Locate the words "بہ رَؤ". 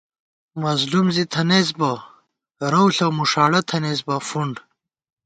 1.79-2.87